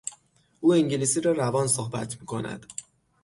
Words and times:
او 0.59 0.73
انگلیسی 0.73 1.21
را 1.21 1.31
روان 1.31 1.67
صبحت 1.67 2.19
میکند. 2.19 2.65